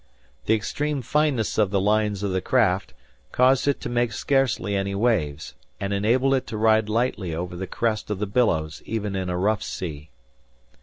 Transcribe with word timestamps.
The 0.47 0.55
extreme 0.55 1.03
fineness 1.03 1.59
of 1.59 1.69
the 1.69 1.79
lines 1.79 2.23
of 2.23 2.31
the 2.31 2.41
craft, 2.41 2.95
caused 3.31 3.67
it 3.67 3.79
to 3.81 3.87
make 3.87 4.13
scarcely 4.13 4.75
any 4.75 4.95
waves, 4.95 5.53
and 5.79 5.93
enabled 5.93 6.33
it 6.33 6.47
to 6.47 6.57
ride 6.57 6.89
lightly 6.89 7.35
over 7.35 7.55
the 7.55 7.67
crest 7.67 8.09
of 8.09 8.17
the 8.17 8.25
billows 8.25 8.81
even 8.87 9.15
in 9.15 9.29
a 9.29 9.37
rough 9.37 9.61
sea. 9.61 10.09